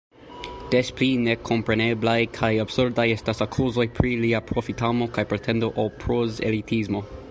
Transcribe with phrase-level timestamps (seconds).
[0.75, 7.09] Des pli nekompreneblaj kaj absurdaj estas akuzoj pri lia profitamo kaj pretendo al prozelitismo.